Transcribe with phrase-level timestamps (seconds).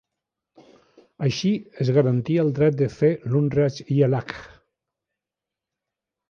[1.27, 1.51] Així
[1.85, 4.41] es garantia el dret de fer l'Umrah i el Hajj.